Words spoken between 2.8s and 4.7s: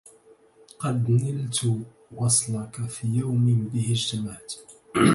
في يوم به اجتمعت